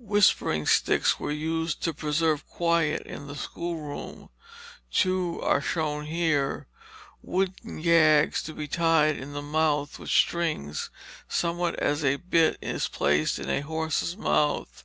"Whispering 0.00 0.66
sticks" 0.66 1.20
were 1.20 1.30
used 1.30 1.80
to 1.84 1.94
preserve 1.94 2.44
quiet 2.48 3.02
in 3.02 3.28
the 3.28 3.36
schoolroom. 3.36 4.28
Two 4.92 5.40
are 5.42 5.60
shown 5.60 6.06
here, 6.06 6.66
wooden 7.22 7.80
gags 7.80 8.42
to 8.42 8.52
be 8.52 8.66
tied 8.66 9.16
in 9.16 9.32
the 9.32 9.42
mouth 9.42 10.00
with 10.00 10.10
strings, 10.10 10.90
somewhat 11.28 11.76
as 11.78 12.04
a 12.04 12.16
bit 12.16 12.58
is 12.60 12.88
placed 12.88 13.38
in 13.38 13.48
a 13.48 13.60
horse's 13.60 14.16
mouth. 14.16 14.82